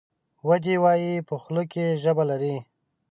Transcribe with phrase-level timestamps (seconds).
[0.47, 1.13] ودي وایي!
[1.27, 2.55] په خوله کې ژبه لري.